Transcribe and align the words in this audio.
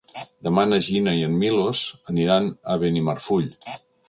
Demà 0.45 0.61
na 0.69 0.79
Gina 0.87 1.13
i 1.19 1.21
en 1.27 1.35
Milos 1.43 1.83
aniran 2.15 2.49
a 2.49 2.79
Benimarfull. 2.85 3.49